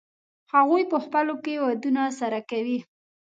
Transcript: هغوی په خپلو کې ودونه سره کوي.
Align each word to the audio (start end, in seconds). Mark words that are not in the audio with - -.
هغوی 0.53 0.83
په 0.91 0.97
خپلو 1.05 1.33
کې 1.43 1.53
ودونه 1.65 2.03
سره 2.19 2.39
کوي. 2.49 2.79